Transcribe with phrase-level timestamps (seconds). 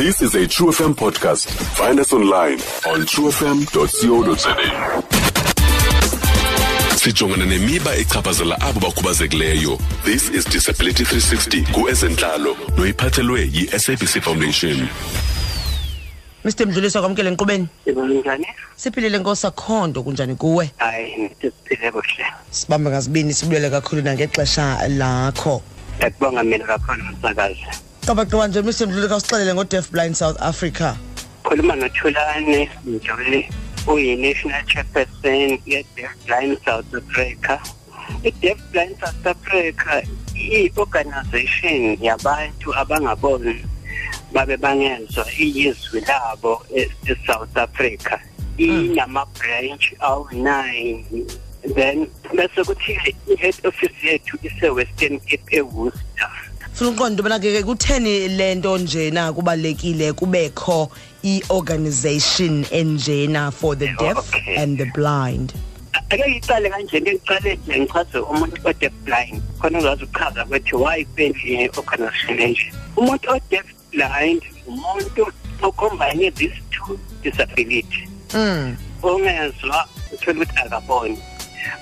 [0.00, 1.44] This is a True FM podcast.
[1.76, 2.56] Find us online
[2.88, 4.56] on truefm.co.za.
[6.96, 9.78] Sijongana nemiba echaphazela abo bakhubazekileyo.
[10.04, 14.88] This is Disability 360 kuezentlalo noyiphathelwe yi-SABC Foundation.
[16.44, 17.68] Mr Mdluliso kwamkele enkqubeni.
[18.20, 18.46] Njani?
[18.76, 20.70] Siphilile nkosakhondo kunjani kuwe?
[20.76, 22.26] Hayi, siphile kuhle.
[22.50, 25.62] Sibambe ngazibini sibulele kakhulu nangexesha lakho.
[26.00, 27.66] Yakubonga mina kakhulu msakazi.
[28.10, 30.96] Qabaqwa nje Mr Mdluliso usixelele ngo Deaf Blind South Africa.
[31.44, 33.48] Khuluma noThulane Mjoli,
[33.86, 37.60] uyi-National Chairperson ye-Deaf Blind South Africa.
[38.24, 40.02] I-Deaf Blind South Africa
[40.34, 43.64] iyi-organisation yabantu abangaboni
[44.32, 48.18] babe bangezwa iyizwi labo e-South Africa.
[48.58, 51.04] Inama-branch awu-nine
[51.74, 56.49] then bese kuthi i-head office yethu ise-Western Cape eWorcester.
[56.80, 60.88] Funa uqonda ubana ke kutheni lento njena kubalekile kubekho
[61.22, 64.56] i-organization enjena for the deaf Okay.
[64.56, 65.52] and the blind.
[66.10, 71.64] ake ngiqale kanje ngiqale nje ngichaze umuntu o-deaf blind khona uzazi ukuchaza ukuthi why kupendile
[71.64, 78.76] i-organisation enje umuntu o-deaf blind umuntu ocombine these two disability Mm.
[79.02, 81.18] ongezwa uthola ukuthi akaboni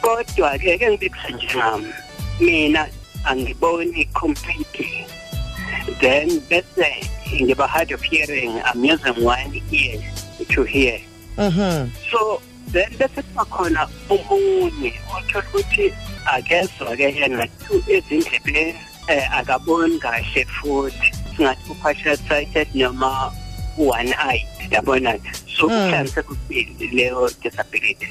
[0.00, 1.92] kodwa-ke ke ngibekisa njengami
[2.40, 2.88] mina
[3.26, 5.06] angiboni completely.
[6.00, 6.90] Then bese
[7.26, 10.00] ngiba hard of hearing i'm using one ear
[10.48, 11.00] to hear
[11.36, 11.90] Mhm.
[12.10, 12.40] so
[12.72, 15.92] then bese kuba khona omunye othola ukuthi
[16.24, 18.74] akezwa ke yena two ezindlebeni
[19.08, 21.12] eh akaboni kahle futhi.
[21.36, 23.32] Singathi sighted noma
[23.76, 25.18] one eye yabona
[25.56, 25.88] so Mm.
[25.88, 28.08] mhlambe kubili leyo disability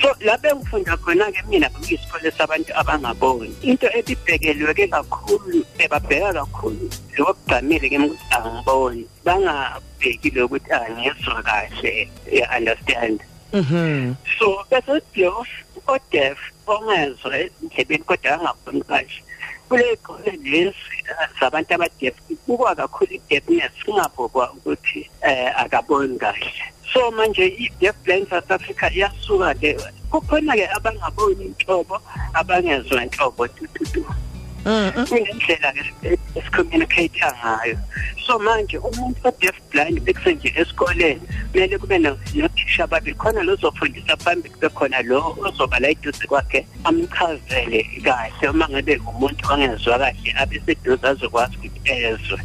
[0.00, 3.52] so lapho engifunda khona-ke mina kuyisikole sabantu abangaboni.
[3.62, 13.20] Into ebibhekelwe-ke kakhulu ebabheka kakhulu lokugqamile ke ukuthi angiboni bangabheki lokuthi angizwa kahle ya-understand.
[13.52, 14.14] Mhm.
[14.38, 15.48] so bese deaf
[15.86, 19.20] odef ongezwa endlebeni kodwa angaboni kahle.
[19.68, 26.52] Kule kole lezi eh, zabantu abadef kubukwa kakhulu i-deafness kungabukwa ukuthi eh akaboni kahle.
[26.96, 29.76] So manje i-deaf blind south africa iyasuka le
[30.10, 32.00] kukhona-ke abangaboni inhlobo
[32.32, 34.25] abangezwa inhlobo tututu Mhm.
[34.66, 35.06] Mm-hmm.
[35.06, 37.78] kunendlela ke esicommunicate ngayo
[38.26, 41.22] so manje umuntu o-deaf blind bekusenje esikoleni
[41.52, 43.16] kumele kube no- nothisha ababili.
[43.16, 48.48] Khona lo ozofundisa phambili kube khona lo ozoba la eduze kwakhe amchazele kahle.
[48.50, 52.40] Uma ngabe umuntu ongezwa kahle abe seduze azokwazi ukuthi ezwe.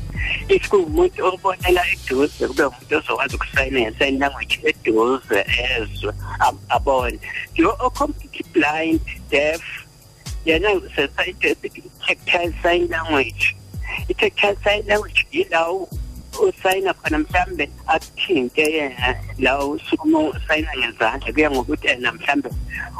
[0.50, 6.14] If kuwumuntu obonela eduze kube umuntu ozokwazi ukusayina nge-sign language eduze ezwe
[6.70, 7.20] abone.
[7.58, 9.62] Lo o-completely blind deaf
[10.46, 11.56] yena sesithi
[12.06, 13.56] tactile sign language.
[14.10, 15.90] I-tactile sign language yilawo
[16.40, 22.50] usayina khona mhlambe akuthinte yena la usukuma usayina ngezandla kuya ngokuthi yena mhlambe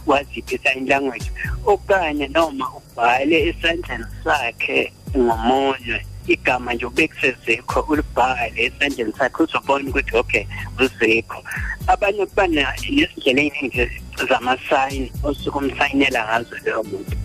[0.06, 1.32] waziphi i-sign language.
[1.66, 10.46] Okanye noma ubhale esandleni sakhe ngomunye igama nje ubekusezikho ulibhale esandleni sakhe uzobona ukuthi okay
[10.80, 11.44] uzikho.
[11.88, 13.90] Abanye bana nesindlela ey'ningi
[14.30, 17.21] zamasayini osuke umsayinela ngazo leyo muntu.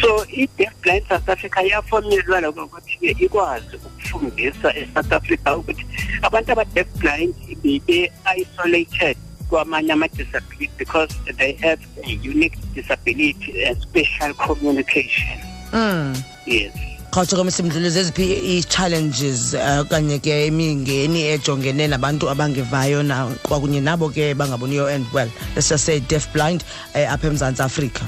[0.00, 5.86] So i-deaf blind south africa yafonelwa lokho ukuthi-ke ikwazi ukufundisa e-south africa ukuthi
[6.22, 9.16] abantu aba-deaf blind be-isolated
[9.48, 15.38] kwamanye ama-disability because they have a unique disability a special communication
[15.72, 16.14] Mm.
[16.46, 16.72] yes
[17.10, 24.08] Khawuthi ke msimdluluzi eziphi i-challenges eh, okanye ke imingeni ejongene nabantu abangevayo na kwakunye nabo
[24.08, 26.64] ke bangaboniyo and well let's just say deaf blind
[26.94, 28.02] eh, apha eMzantsi Afrika.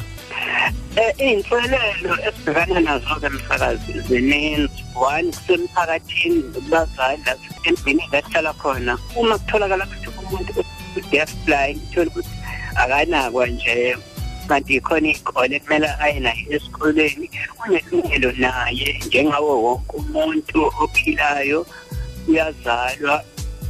[0.97, 4.81] Eh iy'nselelo esibhekana nazo-ke msakazi zininzi.
[4.95, 7.23] One kusemphakathini kubazali
[7.69, 8.99] emdini esihlala khona.
[9.17, 10.65] Uma kutholakala ukuthi umuntu
[10.97, 12.37] u-deaf blind uthole ukuthi
[12.83, 13.97] akanakwa nje.
[14.49, 17.31] Kanti khona iy'kole kumele aye naye esikoleni
[17.61, 21.67] unelungelo naye njengawo wonke umuntu ophilayo
[22.29, 23.25] uyazalwa.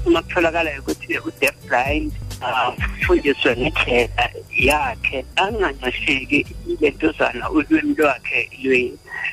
[0.07, 6.47] Uma kutholakala ukuthi u-deaf blind afundiswe ngendlela yakhe anganasheki
[6.81, 8.93] lentuzana ulwimi lwakhe lwe-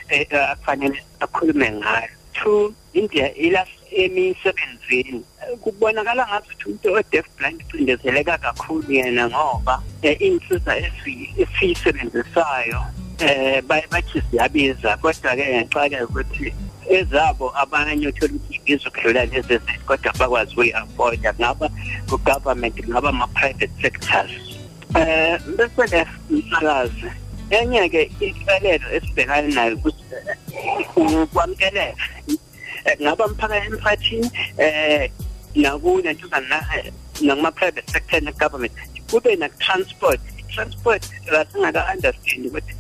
[0.10, 2.08] eh, eh, akufanele akhulume ngalo.
[2.34, 5.24] Two indlela ila emisebenzini.
[5.42, 12.82] Eh, kubonakala ngazuthi umuntu o-deaf blind ucindezeleka kakhulu yena ngoba eh, iy'nsiza esi- esiyisebenzisayo
[13.24, 14.98] um bathi ziyabiza.
[14.98, 16.54] Kodwa-ke ngenxa-ke ukuthi
[16.90, 21.70] ezabo abanye uthola ukuthi ibiza ukudlula lezi ezethu kodwa bakwazi ukuyi-afforda kungaba
[22.14, 24.34] ku-government kungaba ama-private sectors.
[24.94, 27.10] Um bese-ke msakazi
[27.50, 30.04] enye-ke inselelo esibhekane nayo ukuthi
[31.24, 32.06] ukwamukeleka
[32.86, 35.12] eh, kungaba mphakathi emphakathini eh
[35.56, 36.58] nakunentuzana
[37.22, 38.74] nakuma-private sector ne-government
[39.10, 41.02] kube na-transport i-transport
[41.42, 42.74] asingaka-understand ukuthi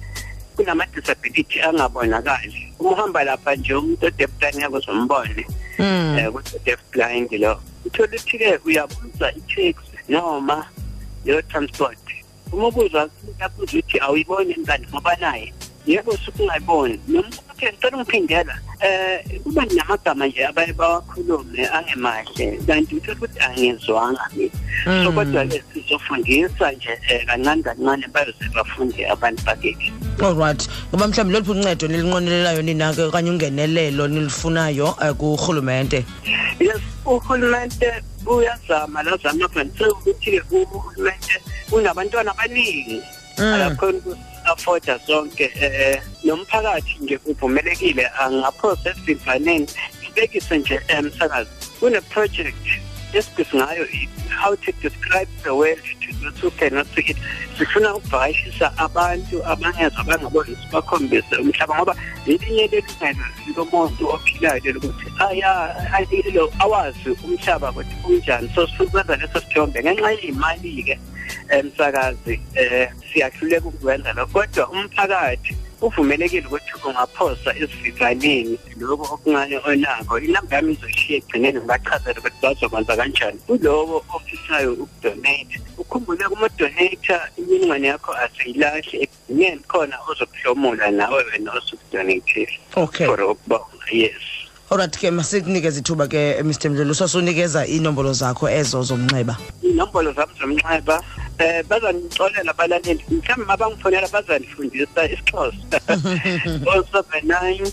[0.55, 2.73] kunama-disability angabonakali.
[2.79, 5.45] Uma uhamba lapha nje umuntu odefblind ngeke uzombone
[5.79, 7.59] um ukuthi deaf blind lo.
[7.93, 10.65] Uthola ukuthi-ke uyabuza i-taxi noma
[11.25, 11.99] leyo transport
[12.51, 13.09] uma ubuzwa
[13.39, 15.53] yabuza ukuthi awuyiboni kanti ngoba naye
[15.85, 23.17] yebo sukungayiboni noma ukuthi ngicela ungiphindela eh kuba namagama nje abaye bawakhulume angemahle kanti uthola
[23.17, 29.93] ukuthi angezwanga mina so kodwa ke sizofundisa nje eh, kancane kancane bayose bafunde abantu bakithi
[30.23, 36.05] alright ngoba mhlawumbe loluphi uncedo nilinqonelelayo nina-ke okanye ungenelelo nilifunayo um kurhulumente.
[36.59, 41.41] Yes uhulumente uyazama lazama kwenze ukuthi-ke uhulumente
[41.71, 43.01] unabantwana abaningi
[43.37, 43.53] Mm.
[43.53, 49.67] akakhona uku-afforda zonke um nomphakathi nje uvumelekile angaphosa esivimvaneni
[49.99, 52.92] sibekise nje emsakazi kune-project esibhisi
[53.55, 54.09] ngayo i-
[54.41, 57.17] how to describe the world to those who cannot see it
[57.57, 61.95] sifuna ukuvakashisa abantu abangezwa abangaboni sibakhombise umhlaba ngoba
[62.25, 63.25] lelinye lelungelo
[63.55, 65.07] lomuntu ophilayo lelo ukuthi
[66.59, 68.49] awazi umhlaba ukuthi unjani.
[68.55, 70.95] So sifuna ukwenza leso sithombe ngenxa yey'mali-ke
[71.49, 74.33] emsakazi eh siyahluleka ukwenza lokho.
[74.33, 75.53] Kodwa umphakathi
[75.85, 80.19] uvumelekile ukuthi ungaphosa esivivaneni lokho okungane onako.
[80.19, 83.39] Inamba yami izoshiya egcineni ngibachazele ukuthi bazokwenza kanjani.
[83.47, 85.57] Kulowo ofisayo ukudonate.
[85.77, 93.07] Ukhumbule kuma-donator imininingwane yakho asiyilahli ekugcineni khona ozokuhlomula nawe wena osukudonatile okay.
[93.07, 94.23] For ukubonga yes.
[94.69, 99.37] Alright ke masikunikeze ithuba ke mr mdlulu sosunikeza iinombolo zakho ezo zomnxeba.
[99.61, 101.03] Inombolo zami zomnxeba
[101.39, 105.79] eh bazangixolela abalaleli mhlawumbi mabangifonela bazandifundisa isixhosa.
[106.71, 107.67] O seven nine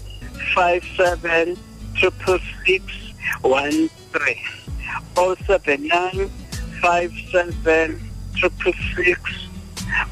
[0.55, 1.57] five seven
[1.95, 2.83] triple six
[3.43, 4.41] one three.
[5.17, 6.31] O seven nine
[6.81, 8.01] five seven
[8.37, 9.21] triple six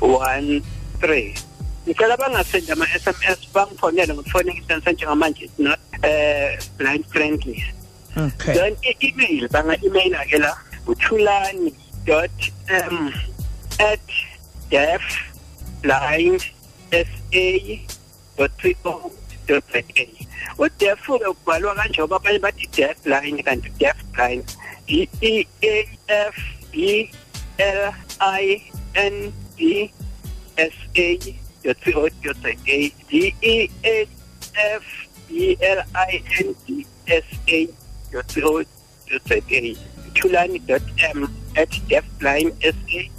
[0.00, 0.62] one
[1.00, 1.34] three.
[1.86, 5.44] Ngicela bangasendi ama-s m s bangifonele ngokufonela isense njengamanje.
[5.44, 7.64] It's not eh blind friendly
[8.16, 8.54] okay.
[8.54, 10.52] Then i-email banga-emaila ke la
[10.86, 11.72] uthulani
[12.06, 13.12] dot m
[13.78, 14.00] at
[14.70, 15.02] deaf
[15.82, 16.42] blind
[16.90, 17.68] sa.co.za
[20.58, 24.44] udef ubhalwa kanjengoba abanye bathi deaf blind kanti deaf blind
[24.88, 25.74] i-e a
[26.08, 26.36] f
[26.72, 27.10] b
[27.58, 28.62] l i
[28.94, 29.90] n d
[30.56, 31.08] s a
[31.84, 33.96] .co.za d e a
[34.54, 34.84] f
[35.28, 37.60] b l i n d s a
[38.32, 39.68] .co.za
[41.14, 41.20] m
[41.56, 43.17] at deafblind sa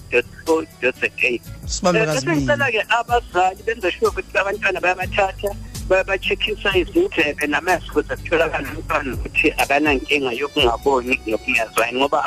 [2.06, 5.52] kazibini ngicela-ke abazali benze sure ukuthi abantwana bayabathatha
[5.90, 12.18] bayabacheckisa izindlebe namehlo kuze kutholakala umntwana ukuthi akanankinga yokungaboni nokungezwani ngoba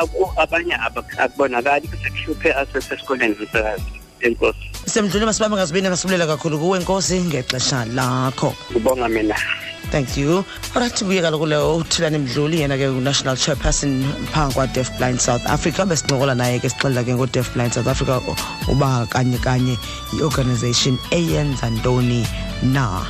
[0.43, 0.75] abanye
[1.25, 4.67] akubonakali kuze kuhluphe asesesikoleni umsakazi enkosi.
[4.87, 8.55] Semdluli masibambe ngazibini masibulela kakhulu kuwe nkosi ngexesha lakho.
[8.73, 9.37] Kubonga mina
[9.90, 10.44] thank you.
[10.75, 15.84] Orit buye kaloku le uthulane mdluli yena ke national chairperson phaa kwa-deaf blind south africa.
[15.87, 18.20] Besincokola naye ke sixelela ke ngo-deaf blind south africa
[18.69, 19.79] uba kanye kanye
[20.12, 22.26] yi-organization eyenza ntoni
[22.62, 23.06] na.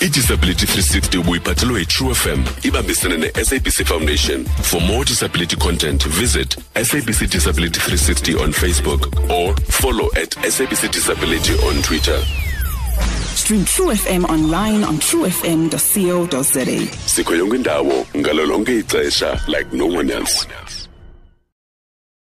[0.00, 4.44] Idisability 360 ubuyiphathelwe yitrue fm ibambisene ne-sabc foundation.
[4.62, 11.52] For more disability content visit sabc disability 360 on facebook or follow at sabc disability
[11.68, 12.18] on twitter
[13.34, 16.96] Stream True FM online on truefm.co.za.
[17.06, 18.46] sikho yonke indawo ngalo
[18.78, 20.46] ixesha like no one else